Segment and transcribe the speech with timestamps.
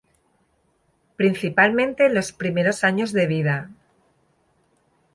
[1.15, 3.69] Principalmente en los primeros años de vida.